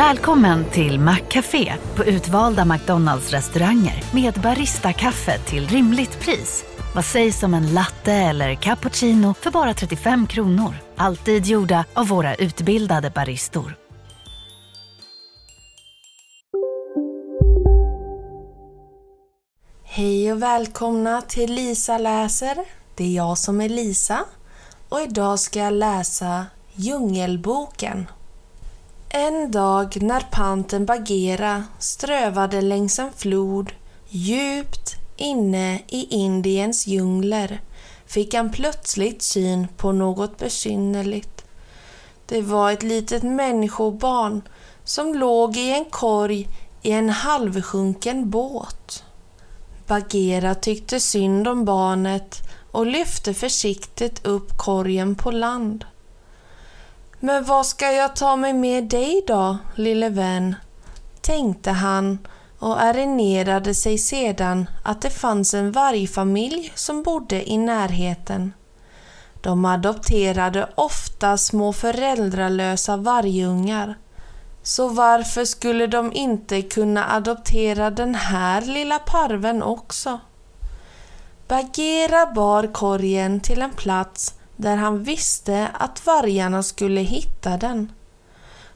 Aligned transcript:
Välkommen 0.00 0.64
till 0.64 1.00
Maccafé 1.00 1.74
på 1.96 2.04
utvalda 2.04 2.64
McDonalds 2.64 3.30
restauranger 3.30 4.04
med 4.14 4.34
Baristakaffe 4.34 5.38
till 5.38 5.68
rimligt 5.68 6.20
pris. 6.20 6.64
Vad 6.94 7.04
sägs 7.04 7.42
om 7.42 7.54
en 7.54 7.74
latte 7.74 8.12
eller 8.12 8.54
cappuccino 8.54 9.34
för 9.34 9.50
bara 9.50 9.74
35 9.74 10.26
kronor? 10.26 10.74
Alltid 10.96 11.46
gjorda 11.46 11.84
av 11.94 12.08
våra 12.08 12.34
utbildade 12.34 13.10
baristor. 13.10 13.76
Hej 19.84 20.32
och 20.32 20.42
välkomna 20.42 21.22
till 21.22 21.52
Lisa 21.54 21.98
läser. 21.98 22.56
Det 22.94 23.04
är 23.04 23.16
jag 23.16 23.38
som 23.38 23.60
är 23.60 23.68
Lisa 23.68 24.24
och 24.88 25.00
idag 25.00 25.38
ska 25.38 25.58
jag 25.58 25.72
läsa 25.72 26.46
Djungelboken. 26.74 28.06
En 29.12 29.50
dag 29.50 30.02
när 30.02 30.20
panten 30.20 30.86
Bagheera 30.86 31.64
strövade 31.78 32.60
längs 32.60 32.98
en 32.98 33.12
flod 33.12 33.72
djupt 34.08 34.96
inne 35.16 35.82
i 35.88 36.06
Indiens 36.10 36.86
djungler 36.86 37.60
fick 38.06 38.34
han 38.34 38.50
plötsligt 38.50 39.22
syn 39.22 39.68
på 39.76 39.92
något 39.92 40.38
besynnerligt. 40.38 41.44
Det 42.26 42.42
var 42.42 42.72
ett 42.72 42.82
litet 42.82 43.22
människobarn 43.22 44.42
som 44.84 45.14
låg 45.14 45.56
i 45.56 45.72
en 45.72 45.84
korg 45.84 46.48
i 46.82 46.92
en 46.92 47.10
halvsjunken 47.10 48.30
båt. 48.30 49.04
Bagheera 49.86 50.54
tyckte 50.54 51.00
synd 51.00 51.48
om 51.48 51.64
barnet 51.64 52.38
och 52.72 52.86
lyfte 52.86 53.34
försiktigt 53.34 54.26
upp 54.26 54.58
korgen 54.58 55.14
på 55.14 55.30
land. 55.30 55.84
Men 57.22 57.44
vad 57.44 57.66
ska 57.66 57.92
jag 57.92 58.16
ta 58.16 58.36
mig 58.36 58.52
med 58.52 58.84
dig 58.84 59.24
då, 59.26 59.58
lille 59.74 60.08
vän? 60.08 60.54
tänkte 61.20 61.70
han 61.70 62.18
och 62.58 62.80
erinrade 62.80 63.74
sig 63.74 63.98
sedan 63.98 64.70
att 64.84 65.02
det 65.02 65.10
fanns 65.10 65.54
en 65.54 65.72
vargfamilj 65.72 66.72
som 66.74 67.02
bodde 67.02 67.50
i 67.50 67.58
närheten. 67.58 68.52
De 69.40 69.64
adopterade 69.64 70.68
ofta 70.74 71.38
små 71.38 71.72
föräldralösa 71.72 72.96
vargungar. 72.96 73.98
Så 74.62 74.88
varför 74.88 75.44
skulle 75.44 75.86
de 75.86 76.12
inte 76.12 76.62
kunna 76.62 77.14
adoptera 77.14 77.90
den 77.90 78.14
här 78.14 78.62
lilla 78.62 78.98
parven 78.98 79.62
också? 79.62 80.20
Bagheera 81.48 82.26
bar 82.26 82.72
korgen 82.72 83.40
till 83.40 83.62
en 83.62 83.70
plats 83.70 84.34
där 84.60 84.76
han 84.76 85.02
visste 85.02 85.68
att 85.72 86.06
vargarna 86.06 86.62
skulle 86.62 87.00
hitta 87.00 87.56
den. 87.56 87.92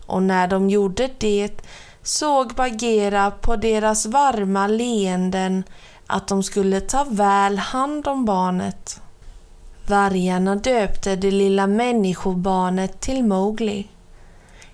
Och 0.07 0.23
när 0.23 0.49
de 0.49 0.71
gjorde 0.71 1.11
det 1.19 1.63
såg 2.03 2.55
Bagheera 2.55 3.31
på 3.31 3.57
deras 3.57 4.07
varma 4.07 4.67
leenden 4.67 5.65
att 6.07 6.29
de 6.29 6.43
skulle 6.43 6.81
ta 6.81 7.05
väl 7.05 7.59
hand 7.59 8.09
om 8.09 8.25
barnet. 8.25 9.01
Vargarna 9.87 10.57
döpte 10.57 11.17
det 11.17 11.31
lilla 11.31 11.67
människobarnet 11.67 13.01
till 13.01 13.25
Mowgli. 13.25 13.89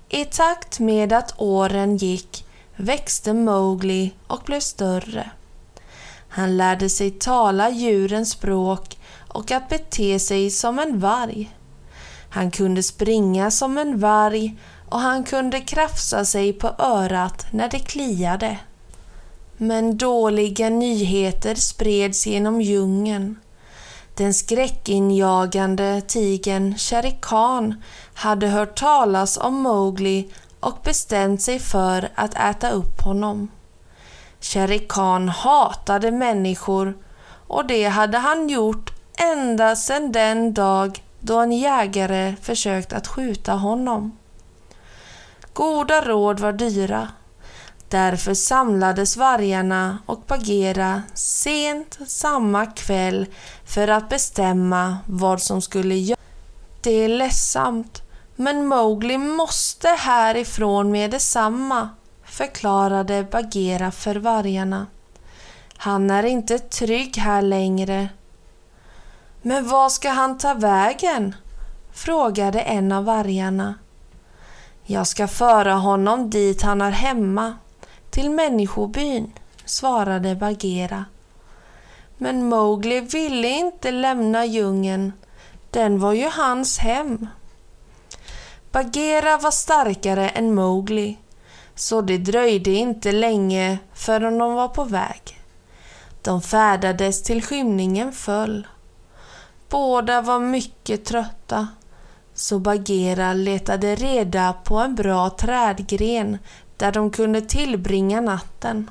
I 0.09 0.25
takt 0.25 0.81
med 0.81 1.13
att 1.13 1.35
åren 1.37 1.97
gick 1.97 2.45
växte 2.77 3.35
Mowgli 3.35 4.15
och 4.27 4.43
blev 4.45 4.61
större. 4.61 5.31
Han 6.29 6.57
lärde 6.57 6.89
sig 6.89 7.11
tala 7.11 7.71
djurens 7.71 8.31
språk 8.31 8.97
och 9.33 9.51
att 9.51 9.69
bete 9.69 10.19
sig 10.19 10.51
som 10.51 10.79
en 10.79 11.01
varg. 11.01 11.57
Han 12.31 12.51
kunde 12.51 12.83
springa 12.83 13.51
som 13.51 13.79
en 13.79 13.99
varg 13.99 14.57
och 14.89 15.01
han 15.01 15.25
kunde 15.25 15.61
krafsa 15.61 16.25
sig 16.25 16.53
på 16.53 16.75
örat 16.79 17.47
när 17.51 17.69
det 17.69 17.79
kliade. 17.79 18.59
Men 19.57 19.97
dåliga 19.97 20.69
nyheter 20.71 21.55
spreds 21.55 22.27
genom 22.27 22.61
djungeln. 22.61 23.37
Den 24.15 24.35
skräckinjagande 24.35 26.01
tigern 26.01 26.79
Shere 26.79 27.11
Khan 27.11 27.83
hade 28.15 28.47
hört 28.47 28.79
talas 28.79 29.39
om 29.39 29.55
Mowgli 29.55 30.33
och 30.61 30.79
bestämt 30.85 31.43
sig 31.43 31.59
för 31.59 32.09
att 32.15 32.35
äta 32.35 32.71
upp 32.71 33.01
honom. 33.01 33.49
Shere 34.41 34.79
Khan 34.79 35.29
hatade 35.29 36.11
människor 36.11 36.97
och 37.47 37.67
det 37.67 37.85
hade 37.85 38.19
han 38.19 38.49
gjort 38.49 39.00
ända 39.21 39.77
sedan 39.77 40.13
den 40.13 40.55
dag 40.55 41.05
då 41.21 41.39
en 41.39 41.53
jägare 41.53 42.35
försökt 42.43 42.93
att 42.93 43.07
skjuta 43.07 43.53
honom. 43.53 44.19
Goda 45.53 46.01
råd 46.01 46.41
var 46.41 46.53
dyra. 46.53 47.09
Därför 47.89 48.35
samlades 48.35 49.17
vargarna 49.17 49.99
och 50.07 50.23
Bagheera 50.27 51.03
sent 51.15 51.99
samma 52.07 52.67
kväll 52.67 53.27
för 53.65 53.89
att 53.89 54.09
bestämma 54.09 54.99
vad 55.07 55.43
som 55.43 55.63
skulle 55.63 55.95
göras. 55.95 56.21
Det 56.83 56.91
är 56.91 57.09
ledsamt, 57.09 58.03
men 58.37 58.67
Mowgli 58.67 59.19
måste 59.19 59.89
härifrån 59.89 60.91
med 60.91 61.11
detsamma, 61.11 61.89
förklarade 62.25 63.27
Bagheera 63.31 63.91
för 63.91 64.15
vargarna. 64.15 64.87
Han 65.77 66.11
är 66.11 66.23
inte 66.23 66.59
trygg 66.59 67.17
här 67.17 67.43
längre 67.43 68.09
men 69.43 69.69
var 69.69 69.89
ska 69.89 70.11
han 70.11 70.39
ta 70.39 70.55
vägen? 70.55 71.35
frågade 71.93 72.61
en 72.61 72.93
av 72.93 73.05
vargarna. 73.05 73.75
Jag 74.85 75.07
ska 75.07 75.29
föra 75.29 75.75
honom 75.75 76.31
dit 76.31 76.63
han 76.63 76.81
är 76.81 76.91
hemma, 76.91 77.55
till 78.11 78.31
människobyn, 78.31 79.33
svarade 79.65 80.35
Bagheera. 80.35 81.05
Men 82.17 82.49
Mowgli 82.49 83.01
ville 83.01 83.49
inte 83.49 83.91
lämna 83.91 84.45
djungeln. 84.45 85.13
Den 85.71 86.01
var 86.01 86.13
ju 86.13 86.29
hans 86.29 86.79
hem. 86.79 87.27
Bagheera 88.73 89.37
var 89.37 89.51
starkare 89.51 90.29
än 90.29 90.55
Mowgli, 90.55 91.19
så 91.75 92.01
det 92.01 92.19
dröjde 92.19 92.71
inte 92.71 93.13
länge 93.13 93.79
förrän 93.95 94.39
de 94.39 94.55
var 94.55 94.69
på 94.69 94.85
väg. 94.85 95.41
De 96.23 96.43
färdades 96.43 97.23
till 97.23 97.43
skymningen 97.43 98.13
föll. 98.13 98.67
Båda 99.71 100.21
var 100.21 100.41
mycket 100.41 101.05
trötta, 101.05 101.69
så 102.35 102.59
Bagheera 102.59 103.33
letade 103.33 103.95
reda 103.95 104.53
på 104.53 104.77
en 104.77 104.95
bra 104.95 105.31
trädgren 105.31 106.39
där 106.77 106.93
de 106.93 107.11
kunde 107.11 107.41
tillbringa 107.41 108.21
natten. 108.21 108.91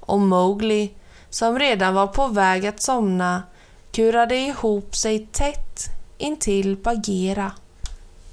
Och 0.00 0.20
Mowgli, 0.20 0.90
som 1.30 1.58
redan 1.58 1.94
var 1.94 2.06
på 2.06 2.26
väg 2.26 2.66
att 2.66 2.82
somna, 2.82 3.42
kurade 3.92 4.36
ihop 4.36 4.96
sig 4.96 5.26
tätt 5.32 5.84
intill 6.18 6.76
Bagheera. 6.76 7.52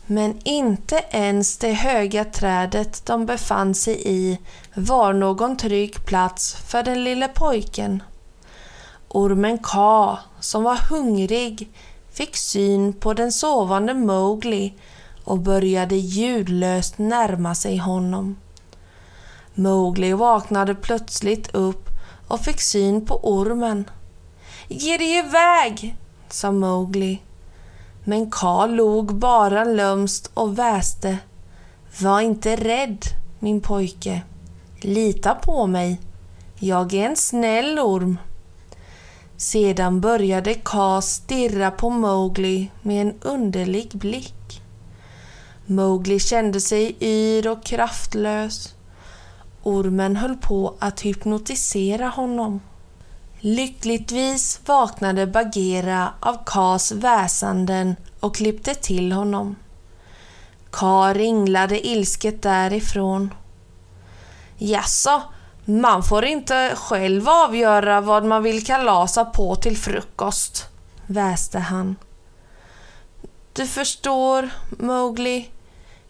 Men 0.06 0.40
inte 0.44 1.04
ens 1.10 1.58
det 1.58 1.74
höga 1.74 2.26
trädet 2.26 3.06
de 3.06 3.26
befann 3.26 3.76
sig 3.76 4.02
i 4.06 4.40
var 4.74 5.14
någon 5.14 5.58
trygg 5.58 6.06
plats 6.06 6.56
för 6.56 6.84
den 6.84 7.04
lille 7.04 7.28
pojken. 7.28 8.04
Ormen 9.08 9.58
Ka, 9.58 10.20
som 10.40 10.64
var 10.64 10.76
hungrig, 10.90 11.70
fick 12.12 12.36
syn 12.36 12.94
på 12.94 13.14
den 13.14 13.32
sovande 13.32 13.94
Mowgli 13.94 14.74
och 15.24 15.40
började 15.40 15.96
ljudlöst 15.96 16.98
närma 16.98 17.56
sig 17.56 17.78
honom. 17.78 18.36
Mowgli 19.54 20.14
vaknade 20.14 20.76
plötsligt 20.76 21.56
upp 21.56 21.90
och 22.28 22.40
fick 22.40 22.62
syn 22.62 23.06
på 23.06 23.20
ormen. 23.24 23.90
Ge 24.68 24.98
dig 24.98 25.18
iväg, 25.18 25.96
sa 26.30 26.52
Mowgli. 26.52 27.22
Men 28.04 28.32
Ka 28.32 28.66
log 28.66 29.16
bara 29.16 29.64
lömst 29.64 30.32
och 30.34 30.60
väste. 30.60 31.18
Var 32.02 32.22
inte 32.22 32.56
rädd, 32.56 33.06
min 33.40 33.62
pojke. 33.62 34.22
Lita 34.82 35.36
på 35.36 35.68
mig. 35.68 36.02
Jag 36.60 36.94
är 36.94 37.10
en 37.10 37.16
snäll 37.16 37.80
orm. 37.80 38.18
Sedan 39.38 40.02
började 40.02 40.54
Ka 40.54 41.02
stirra 41.02 41.72
på 41.72 41.90
Mowgli 41.90 42.72
med 42.82 43.02
en 43.02 43.14
underlig 43.22 43.92
blick. 43.94 44.62
Mowgli 45.66 46.20
kände 46.20 46.62
sig 46.62 46.96
yr 47.00 47.48
och 47.48 47.64
kraftlös. 47.64 48.76
Ormen 49.64 50.16
höll 50.16 50.36
på 50.36 50.76
att 50.80 51.02
hypnotisera 51.02 52.08
honom. 52.08 52.62
Lyckligtvis 53.40 54.60
vaknade 54.66 55.28
Bagheera 55.28 56.14
av 56.20 56.38
Kas 56.46 56.92
väsanden 56.92 57.96
och 58.20 58.36
klippte 58.36 58.74
till 58.74 59.12
honom. 59.12 59.56
Ka 60.70 61.14
ringlade 61.14 61.88
ilsket 61.88 62.42
därifrån. 62.42 63.34
Jaså, 64.58 65.22
man 65.66 66.04
får 66.04 66.26
inte 66.26 66.72
själv 66.76 67.30
avgöra 67.30 68.02
vad 68.02 68.26
man 68.26 68.44
vill 68.44 68.66
kalasa 68.66 69.26
på 69.26 69.56
till 69.56 69.78
frukost, 69.78 70.66
väste 71.08 71.60
han. 71.60 71.96
Du 73.54 73.68
förstår, 73.68 74.50
Mowgli. 74.70 75.50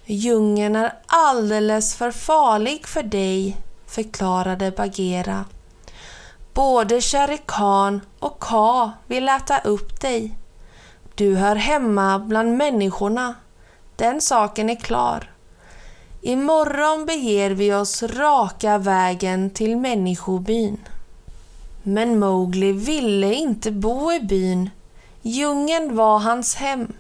Djungeln 0.06 0.76
är 0.76 0.94
alldeles 1.08 1.96
för 1.96 2.12
farlig 2.12 2.88
för 2.88 3.04
dig, 3.04 3.58
förklarade 3.86 4.72
Bagheera. 4.72 5.46
Både 6.54 7.02
Shere 7.02 7.38
Khan 7.38 8.02
och 8.20 8.40
Ka 8.40 8.92
vill 9.08 9.30
äta 9.30 9.60
upp 9.60 10.02
dig. 10.02 10.38
Du 11.16 11.36
hör 11.36 11.56
hemma 11.56 12.20
bland 12.20 12.58
människorna. 12.58 13.36
Den 13.96 14.22
saken 14.22 14.70
är 14.70 14.76
klar. 14.76 15.35
Imorgon 16.28 17.06
beger 17.06 17.52
vi 17.52 17.74
oss 17.74 18.04
raka 18.04 18.78
vägen 18.78 19.50
till 19.50 19.78
människobyn. 19.78 20.78
Men 21.84 22.20
Mowgli 22.20 22.72
ville 22.72 23.34
inte 23.34 23.72
bo 23.72 24.12
i 24.12 24.20
byn. 24.20 24.70
Djungeln 25.22 25.96
var 25.96 26.20
hans 26.20 26.56
hem. 26.56 26.94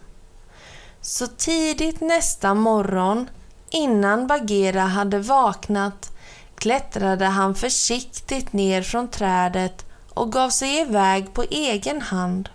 Så 1.01 1.27
tidigt 1.27 2.01
nästa 2.01 2.53
morgon, 2.53 3.29
innan 3.69 4.27
Bagheera 4.27 4.81
hade 4.81 5.19
vaknat, 5.19 6.11
klättrade 6.55 7.25
han 7.25 7.55
försiktigt 7.55 8.53
ner 8.53 8.81
från 8.81 9.07
trädet 9.07 9.85
och 10.13 10.31
gav 10.31 10.49
sig 10.49 10.79
iväg 10.81 11.33
på 11.33 11.43
egen 11.43 12.01
hand. 12.01 12.49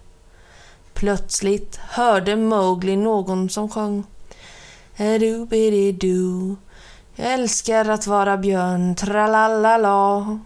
Plötsligt 0.94 1.76
hörde 1.76 2.36
Mowgli 2.36 2.96
någon 2.96 3.50
som 3.50 3.68
sjöng 3.68 4.04
du 5.00 6.56
Jag 7.14 7.32
älskar 7.32 7.88
att 7.88 8.06
vara 8.06 8.36
björn, 8.36 8.94
tralalala. 8.94 10.38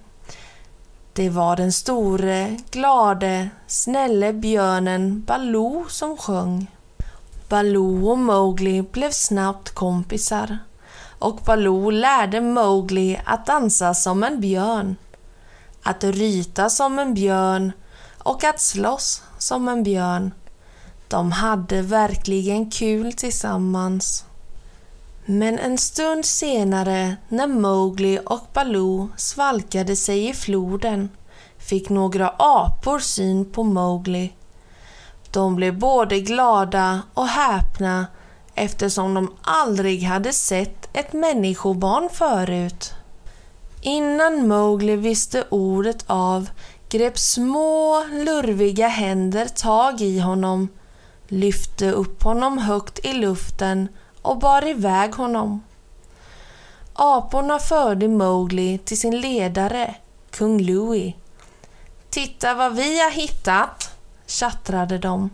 Det 1.13 1.31
var 1.31 1.57
den 1.57 1.73
store, 1.73 2.59
glade, 2.71 3.51
snälle 3.67 4.33
björnen 4.33 5.23
Baloo 5.23 5.85
som 5.89 6.17
sjöng. 6.17 6.71
Baloo 7.49 8.11
och 8.11 8.19
Mowgli 8.19 8.83
blev 8.83 9.11
snabbt 9.11 9.71
kompisar 9.71 10.59
och 11.19 11.37
Baloo 11.37 11.91
lärde 11.91 12.41
Mowgli 12.41 13.21
att 13.25 13.47
dansa 13.47 13.95
som 13.95 14.23
en 14.23 14.41
björn, 14.41 14.97
att 15.83 16.05
ryta 16.05 16.71
som 16.71 16.99
en 16.99 17.15
björn 17.15 17.73
och 18.19 18.45
att 18.45 18.61
slåss 18.61 19.23
som 19.39 19.69
en 19.69 19.83
björn. 19.83 20.35
De 21.09 21.33
hade 21.33 21.83
verkligen 21.83 22.71
kul 22.71 23.13
tillsammans. 23.13 24.25
Men 25.27 25.59
en 25.59 25.79
stund 25.79 26.25
senare 26.25 27.17
när 27.29 27.47
Mowgli 27.47 28.19
och 28.27 28.47
Baloo 28.53 29.09
svalkade 29.17 29.97
sig 29.97 30.29
i 30.29 30.35
floden 30.35 31.09
fick 31.59 31.89
några 31.89 32.29
apor 32.39 32.99
syn 32.99 33.53
på 33.53 33.63
Mowgli. 33.63 34.33
De 35.31 35.57
blev 35.57 35.79
både 35.79 36.21
glada 36.21 37.03
och 37.15 37.27
häpna 37.27 38.07
eftersom 38.55 39.15
de 39.15 39.35
aldrig 39.43 40.03
hade 40.03 40.33
sett 40.33 40.89
ett 40.93 41.13
människobarn 41.13 42.09
förut. 42.13 42.93
Innan 43.81 44.49
Mowgli 44.49 44.97
visste 44.97 45.45
ordet 45.49 46.05
av 46.07 46.49
grep 46.89 47.19
små, 47.19 48.05
lurviga 48.13 48.89
händer 48.89 49.47
tag 49.47 50.01
i 50.01 50.19
honom, 50.19 50.69
lyfte 51.29 51.91
upp 51.91 52.23
honom 52.23 52.59
högt 52.59 53.05
i 53.05 53.13
luften 53.13 53.89
och 54.25 54.39
bar 54.39 54.69
iväg 54.69 55.15
honom. 55.15 55.63
Aporna 56.93 57.59
förde 57.59 58.09
Mowgli 58.09 58.79
till 58.79 59.01
sin 59.01 59.21
ledare, 59.21 59.95
kung 60.31 60.61
Louie. 60.61 61.15
Titta 62.11 62.55
vad 62.55 62.75
vi 62.75 63.01
har 63.01 63.11
hittat, 63.11 63.91
tjattrade 64.27 64.99
de. 64.99 65.31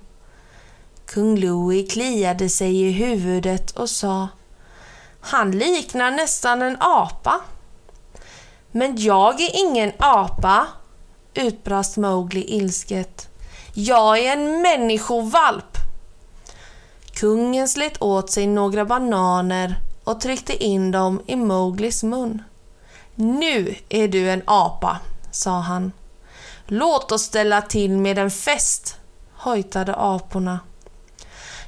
Kung 1.06 1.36
Louie 1.36 1.86
kliade 1.86 2.48
sig 2.48 2.82
i 2.82 2.90
huvudet 2.90 3.70
och 3.70 3.90
sa 3.90 4.28
Han 5.20 5.50
liknar 5.50 6.10
nästan 6.10 6.62
en 6.62 6.76
apa. 6.80 7.40
Men 8.70 8.96
jag 8.96 9.40
är 9.40 9.50
ingen 9.68 9.92
apa, 9.98 10.66
utbrast 11.34 11.96
Mowgli 11.96 12.44
ilsket. 12.56 13.28
Jag 13.74 14.18
är 14.18 14.32
en 14.32 14.62
människovalp. 14.62 15.69
Kungen 17.20 17.68
slet 17.68 18.02
åt 18.02 18.30
sig 18.30 18.46
några 18.46 18.84
bananer 18.84 19.80
och 20.04 20.20
tryckte 20.20 20.64
in 20.64 20.90
dem 20.90 21.20
i 21.26 21.36
Mowglis 21.36 22.02
mun. 22.02 22.42
Nu 23.14 23.74
är 23.88 24.08
du 24.08 24.30
en 24.30 24.42
apa, 24.44 25.00
sa 25.30 25.50
han. 25.50 25.92
Låt 26.66 27.12
oss 27.12 27.22
ställa 27.22 27.62
till 27.62 27.98
med 27.98 28.18
en 28.18 28.30
fest, 28.30 28.96
hojtade 29.32 29.94
aporna. 29.94 30.60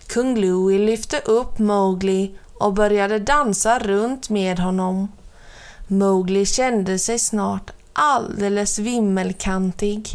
Kung 0.06 0.36
Louie 0.36 0.78
lyfte 0.78 1.18
upp 1.18 1.58
Mowgli 1.58 2.34
och 2.54 2.72
började 2.72 3.18
dansa 3.18 3.78
runt 3.78 4.30
med 4.30 4.58
honom. 4.58 5.08
Mowgli 5.86 6.46
kände 6.46 6.98
sig 6.98 7.18
snart 7.18 7.70
alldeles 7.92 8.78
vimmelkantig. 8.78 10.08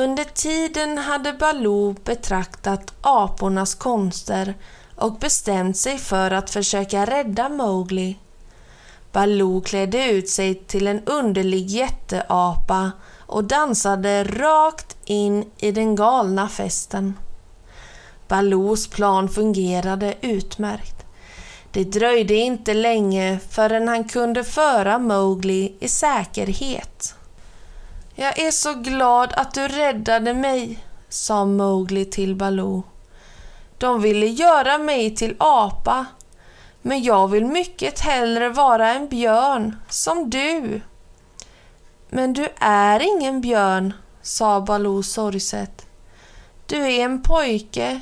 Under 0.00 0.24
tiden 0.24 0.98
hade 0.98 1.32
Baloo 1.32 1.94
betraktat 2.04 2.92
apornas 3.00 3.74
konster 3.74 4.54
och 4.96 5.18
bestämt 5.18 5.76
sig 5.76 5.98
för 5.98 6.30
att 6.30 6.50
försöka 6.50 7.06
rädda 7.06 7.48
Mowgli. 7.48 8.18
Baloo 9.12 9.60
klädde 9.60 10.10
ut 10.10 10.28
sig 10.28 10.54
till 10.54 10.86
en 10.86 11.04
underlig 11.04 11.66
jätteapa 11.66 12.90
och 13.26 13.44
dansade 13.44 14.24
rakt 14.24 14.96
in 15.04 15.50
i 15.58 15.72
den 15.72 15.96
galna 15.96 16.48
festen. 16.48 17.18
Baloos 18.28 18.88
plan 18.88 19.28
fungerade 19.28 20.14
utmärkt. 20.20 21.06
Det 21.72 21.84
dröjde 21.84 22.34
inte 22.34 22.74
länge 22.74 23.38
förrän 23.50 23.88
han 23.88 24.08
kunde 24.08 24.44
föra 24.44 24.98
Mowgli 24.98 25.76
i 25.80 25.88
säkerhet. 25.88 27.14
Jag 28.22 28.38
är 28.38 28.50
så 28.50 28.74
glad 28.74 29.32
att 29.36 29.54
du 29.54 29.68
räddade 29.68 30.34
mig, 30.34 30.78
sa 31.08 31.44
Mowgli 31.44 32.04
till 32.04 32.34
Baloo. 32.34 32.82
De 33.78 34.02
ville 34.02 34.26
göra 34.26 34.78
mig 34.78 35.16
till 35.16 35.36
apa, 35.38 36.06
men 36.82 37.02
jag 37.02 37.28
vill 37.28 37.46
mycket 37.46 38.00
hellre 38.00 38.48
vara 38.48 38.94
en 38.94 39.08
björn, 39.08 39.76
som 39.88 40.30
du. 40.30 40.80
Men 42.08 42.32
du 42.32 42.48
är 42.58 43.00
ingen 43.00 43.40
björn, 43.40 43.92
sa 44.22 44.60
Baloo 44.60 45.02
sorgset. 45.02 45.86
Du 46.66 46.76
är 46.76 47.04
en 47.04 47.22
pojke 47.22 48.00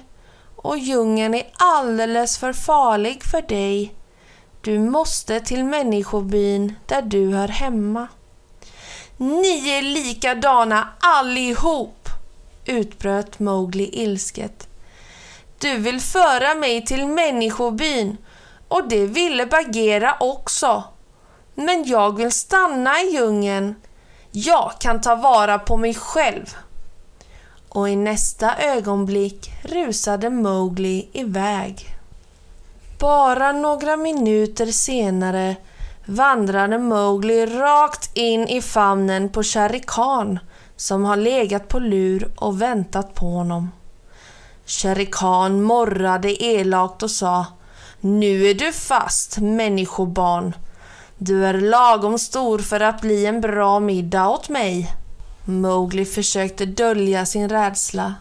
och 0.56 0.78
djungeln 0.78 1.34
är 1.34 1.50
alldeles 1.56 2.38
för 2.38 2.52
farlig 2.52 3.24
för 3.24 3.42
dig. 3.42 3.94
Du 4.60 4.78
måste 4.78 5.40
till 5.40 5.64
människobyn 5.64 6.74
där 6.86 7.02
du 7.02 7.30
hör 7.34 7.48
hemma. 7.48 8.08
Ni 9.20 9.70
är 9.70 9.82
likadana 9.82 10.88
allihop, 11.00 12.08
utbröt 12.64 13.38
Mowgli 13.38 13.90
ilsket. 14.02 14.68
Du 15.58 15.76
vill 15.76 16.00
föra 16.00 16.54
mig 16.54 16.84
till 16.84 17.06
människobyn 17.06 18.16
och 18.68 18.88
det 18.88 19.06
ville 19.06 19.46
Bagheera 19.46 20.16
också. 20.20 20.84
Men 21.54 21.84
jag 21.84 22.16
vill 22.16 22.32
stanna 22.32 23.00
i 23.00 23.12
djungeln. 23.12 23.74
Jag 24.30 24.72
kan 24.80 25.00
ta 25.00 25.14
vara 25.14 25.58
på 25.58 25.76
mig 25.76 25.94
själv. 25.94 26.56
Och 27.68 27.88
i 27.88 27.96
nästa 27.96 28.56
ögonblick 28.56 29.50
rusade 29.62 30.30
Mowgli 30.30 31.08
iväg. 31.12 31.86
Bara 32.98 33.52
några 33.52 33.96
minuter 33.96 34.66
senare 34.66 35.56
vandrade 36.08 36.78
Mowgli 36.78 37.46
rakt 37.46 38.16
in 38.16 38.48
i 38.48 38.62
famnen 38.62 39.28
på 39.28 39.42
Shere 39.42 39.78
Khan 39.78 40.38
som 40.76 41.04
har 41.04 41.16
legat 41.16 41.68
på 41.68 41.78
lur 41.78 42.30
och 42.36 42.62
väntat 42.62 43.14
på 43.14 43.26
honom. 43.26 43.70
Shere 44.66 45.06
Khan 45.06 45.62
morrade 45.62 46.44
elakt 46.44 47.02
och 47.02 47.10
sa 47.10 47.46
Nu 48.00 48.46
är 48.46 48.54
du 48.54 48.72
fast, 48.72 49.38
människobarn. 49.38 50.54
Du 51.18 51.46
är 51.46 51.60
lagom 51.60 52.18
stor 52.18 52.58
för 52.58 52.80
att 52.80 53.00
bli 53.00 53.26
en 53.26 53.40
bra 53.40 53.80
middag 53.80 54.28
åt 54.28 54.48
mig. 54.48 54.94
Mowgli 55.44 56.04
försökte 56.04 56.66
dölja 56.66 57.26
sin 57.26 57.48
rädsla. 57.48 58.14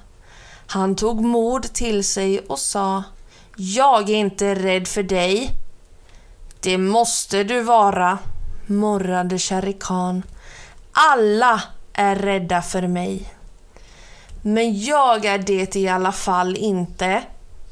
Han 0.67 0.95
tog 0.95 1.21
mod 1.21 1.73
till 1.73 2.03
sig 2.03 2.39
och 2.39 2.59
sa 2.59 3.03
Jag 3.55 4.09
är 4.09 4.15
inte 4.15 4.55
rädd 4.55 4.87
för 4.87 5.03
dig. 5.03 5.51
Det 6.67 6.77
måste 6.77 7.43
du 7.43 7.61
vara, 7.61 8.19
morrade 8.65 9.39
Sharikan. 9.39 9.79
Khan. 9.79 10.23
Alla 10.91 11.61
är 11.93 12.15
rädda 12.15 12.61
för 12.61 12.87
mig. 12.87 13.33
Men 14.41 14.81
jag 14.81 15.25
är 15.25 15.37
det 15.37 15.75
i 15.75 15.87
alla 15.87 16.11
fall 16.11 16.55
inte, 16.55 17.23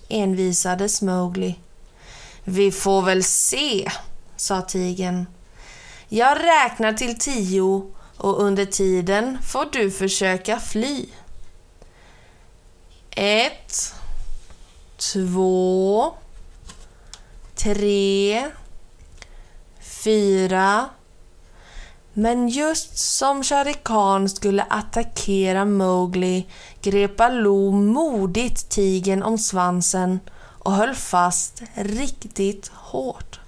envisade 0.09 0.89
Mowgli. 1.01 1.55
Vi 2.43 2.71
får 2.71 3.01
väl 3.01 3.23
se, 3.23 3.91
sa 4.35 4.61
tigern. 4.61 5.25
Jag 6.07 6.37
räknar 6.37 6.93
till 6.93 7.19
tio 7.19 7.91
och 8.17 8.41
under 8.41 8.65
tiden 8.65 9.37
får 9.41 9.67
du 9.71 9.91
försöka 9.91 10.59
fly. 10.59 11.05
Ett, 13.11 13.93
två, 14.97 16.13
tre, 17.55 18.51
fyra. 20.05 20.89
Men 22.13 22.49
just 22.49 22.97
som 22.97 23.43
Shere 23.43 23.73
Khan 23.73 24.29
skulle 24.29 24.63
attackera 24.69 25.65
Mowgli 25.65 26.47
grep 26.81 27.17
Baloo 27.17 27.71
modigt 27.71 28.69
tigen 28.69 29.23
om 29.23 29.37
svansen 29.37 30.19
och 30.59 30.71
höll 30.71 30.95
fast 30.95 31.63
riktigt 31.73 32.71
hårt. 32.73 33.39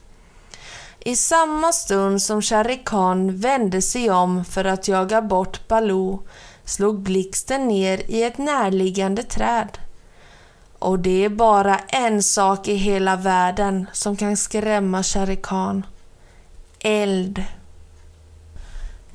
I 1.00 1.16
samma 1.16 1.74
stund 1.74 2.22
som 2.22 2.42
Shere 2.42 2.76
Khan 2.76 3.38
vände 3.38 3.82
sig 3.82 4.12
om 4.12 4.46
för 4.46 4.66
att 4.66 4.88
jaga 4.88 5.22
bort 5.22 5.68
Baloo 5.68 6.22
slog 6.66 7.00
blixten 7.00 7.68
ner 7.68 8.02
i 8.12 8.24
ett 8.24 8.38
närliggande 8.38 9.24
träd. 9.24 9.78
Och 10.80 11.00
det 11.00 11.26
är 11.26 11.30
bara 11.30 11.78
en 11.80 12.24
sak 12.24 12.68
i 12.68 12.76
hela 12.76 13.16
världen 13.16 13.88
som 13.94 14.16
kan 14.16 14.38
skrämma 14.38 15.04
Shere 15.04 15.36
Khan. 15.36 15.86
Eld. 16.80 17.44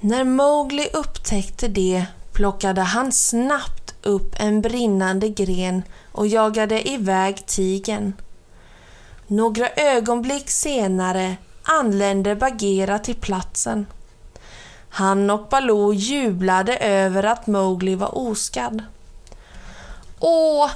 När 0.01 0.25
Mowgli 0.25 0.89
upptäckte 0.93 1.69
det 1.69 2.07
plockade 2.33 2.81
han 2.81 3.13
snabbt 3.13 3.95
upp 4.03 4.35
en 4.39 4.61
brinnande 4.61 5.29
gren 5.29 5.83
och 6.13 6.27
jagade 6.27 6.89
iväg 6.89 7.47
tigen. 7.47 8.13
Några 9.27 9.69
ögonblick 9.69 10.51
senare 10.51 11.37
anlände 11.63 12.37
Bagheera 12.37 12.99
till 12.99 13.15
platsen. 13.15 13.87
Han 14.89 15.31
och 15.31 15.49
Baloo 15.49 15.93
jublade 15.93 16.77
över 16.77 17.23
att 17.23 17.47
Mowgli 17.47 17.95
var 17.95 18.19
oskadd. 18.19 18.83
Åh, 20.21 20.71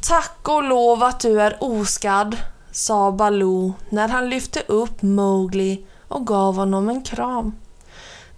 tack 0.00 0.48
och 0.48 0.62
lov 0.62 1.02
att 1.02 1.20
du 1.20 1.40
är 1.40 1.56
oskadd, 1.60 2.36
sa 2.72 3.12
Baloo 3.12 3.74
när 3.88 4.08
han 4.08 4.30
lyfte 4.30 4.60
upp 4.60 5.02
Mowgli 5.02 5.84
och 6.10 6.26
gav 6.26 6.56
honom 6.56 6.88
en 6.88 7.02
kram. 7.02 7.52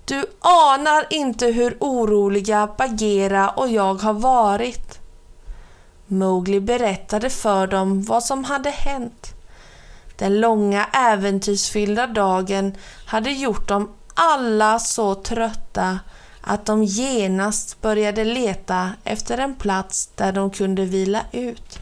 Du 0.04 0.24
anar 0.40 1.06
inte 1.10 1.46
hur 1.46 1.76
oroliga 1.80 2.68
Bagheera 2.78 3.48
och 3.48 3.68
jag 3.68 3.94
har 3.94 4.12
varit. 4.12 4.98
Mowgli 6.06 6.60
berättade 6.60 7.30
för 7.30 7.66
dem 7.66 8.02
vad 8.02 8.24
som 8.24 8.44
hade 8.44 8.70
hänt. 8.70 9.34
Den 10.16 10.40
långa 10.40 10.86
äventyrsfyllda 10.92 12.06
dagen 12.06 12.74
hade 13.06 13.30
gjort 13.30 13.68
dem 13.68 13.90
alla 14.14 14.78
så 14.78 15.14
trötta 15.14 15.98
att 16.40 16.66
de 16.66 16.84
genast 16.84 17.80
började 17.80 18.24
leta 18.24 18.90
efter 19.04 19.38
en 19.38 19.54
plats 19.54 20.10
där 20.14 20.32
de 20.32 20.50
kunde 20.50 20.84
vila 20.84 21.20
ut. 21.32 21.78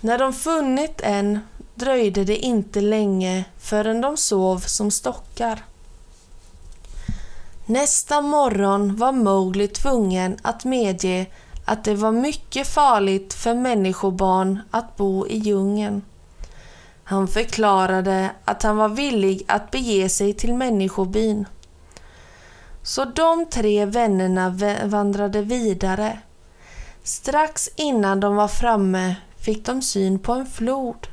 När 0.00 0.18
de 0.18 0.32
funnit 0.32 1.00
en 1.00 1.40
dröjde 1.80 2.24
det 2.24 2.36
inte 2.36 2.80
länge 2.80 3.44
förrän 3.58 4.00
de 4.00 4.16
sov 4.16 4.58
som 4.58 4.90
stockar. 4.90 5.64
Nästa 7.66 8.20
morgon 8.20 8.96
var 8.96 9.12
Mowgli 9.12 9.68
tvungen 9.68 10.38
att 10.42 10.64
medge 10.64 11.26
att 11.64 11.84
det 11.84 11.94
var 11.94 12.12
mycket 12.12 12.66
farligt 12.66 13.34
för 13.34 13.54
människobarn 13.54 14.58
att 14.70 14.96
bo 14.96 15.26
i 15.26 15.36
djungeln. 15.36 16.02
Han 17.04 17.28
förklarade 17.28 18.30
att 18.44 18.62
han 18.62 18.76
var 18.76 18.88
villig 18.88 19.44
att 19.48 19.70
bege 19.70 20.08
sig 20.08 20.34
till 20.34 20.54
människobyn. 20.54 21.46
Så 22.82 23.04
de 23.04 23.46
tre 23.46 23.84
vännerna 23.84 24.58
vandrade 24.84 25.42
vidare. 25.42 26.18
Strax 27.02 27.68
innan 27.76 28.20
de 28.20 28.36
var 28.36 28.48
framme 28.48 29.16
fick 29.38 29.66
de 29.66 29.82
syn 29.82 30.18
på 30.18 30.32
en 30.32 30.46
flod 30.46 31.06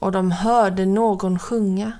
och 0.00 0.12
de 0.12 0.30
hörde 0.30 0.86
någon 0.86 1.38
sjunga. 1.38 1.92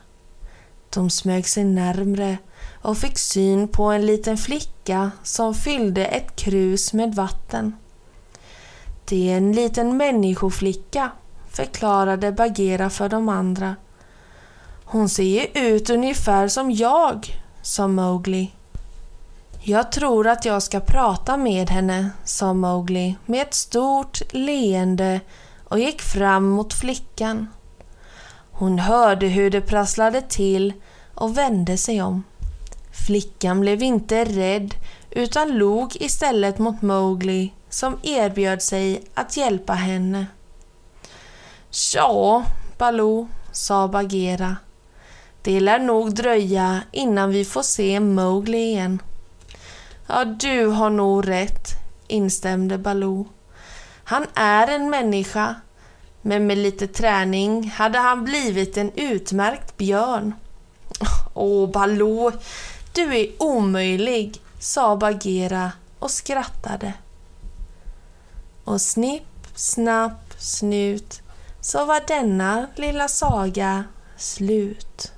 De 0.91 1.11
smög 1.11 1.49
sig 1.49 1.65
närmre 1.65 2.39
och 2.83 2.99
fick 2.99 3.19
syn 3.19 3.69
på 3.69 3.85
en 3.85 4.07
liten 4.07 4.37
flicka 4.37 5.11
som 5.23 5.55
fyllde 5.55 6.07
ett 6.07 6.37
krus 6.37 6.93
med 6.93 7.15
vatten. 7.15 7.77
Det 9.05 9.33
är 9.33 9.37
en 9.37 9.53
liten 9.53 9.97
människoflicka, 9.97 11.11
förklarade 11.51 12.33
Bagheera 12.33 12.91
för 12.91 13.09
de 13.09 13.29
andra. 13.29 13.77
Hon 14.85 15.09
ser 15.09 15.23
ju 15.23 15.69
ut 15.69 15.91
ungefär 15.91 16.49
som 16.49 16.71
jag, 16.71 17.27
sa 17.63 17.89
Mowgli. 17.89 18.53
Jag 19.63 19.93
tror 19.93 20.27
att 20.27 20.45
jag 20.45 20.63
ska 20.63 20.81
prata 20.81 21.37
med 21.37 21.71
henne, 21.71 22.11
sa 22.25 22.55
Mowgli 22.55 23.17
med 23.27 23.43
ett 23.43 23.55
stort 23.55 24.21
leende 24.31 25.21
och 25.65 25.79
gick 25.79 26.01
fram 26.01 26.49
mot 26.49 26.75
flickan. 26.75 27.47
Hon 28.61 28.79
hörde 28.79 29.27
hur 29.27 29.51
det 29.51 29.61
prasslade 29.61 30.21
till 30.21 30.73
och 31.15 31.39
vände 31.39 31.77
sig 31.77 32.03
om. 32.03 32.23
Flickan 33.07 33.61
blev 33.61 33.83
inte 33.83 34.25
rädd 34.25 34.75
utan 35.11 35.59
log 35.59 35.97
istället 35.97 36.59
mot 36.59 36.83
Mowgli 36.83 37.53
som 37.69 37.99
erbjöd 38.03 38.63
sig 38.63 39.03
att 39.15 39.37
hjälpa 39.37 39.73
henne. 39.73 40.27
Tja, 41.71 42.45
Baloo, 42.79 43.29
sa 43.53 43.89
Bagheera. 43.89 44.57
Det 45.43 45.61
lär 45.61 45.79
nog 45.79 46.15
dröja 46.15 46.81
innan 46.93 47.31
vi 47.31 47.45
får 47.45 47.63
se 47.63 48.01
Mowgli 48.01 48.59
igen. 48.59 49.03
Ja, 50.07 50.25
du 50.25 50.67
har 50.67 50.91
nog 50.91 51.29
rätt, 51.29 51.69
instämde 52.09 52.79
Baloo. 52.79 53.29
Han 54.05 54.27
är 54.35 54.69
en 54.69 54.91
människa, 54.91 55.55
men 56.23 56.47
med 56.47 56.59
lite 56.59 56.87
träning 56.87 57.71
hade 57.71 57.99
han 57.99 58.25
blivit 58.25 58.77
en 58.77 58.93
utmärkt 58.95 59.77
björn. 59.77 60.35
Åh, 61.35 61.71
Baloo, 61.71 62.33
du 62.93 63.19
är 63.19 63.43
omöjlig, 63.43 64.43
sa 64.59 64.97
Bagheera 64.97 65.73
och 65.99 66.11
skrattade. 66.11 66.93
Och 68.65 68.81
snipp, 68.81 69.47
snapp, 69.55 70.35
snut 70.39 71.23
så 71.61 71.85
var 71.85 72.03
denna 72.07 72.67
lilla 72.75 73.09
saga 73.09 73.85
slut. 74.17 75.13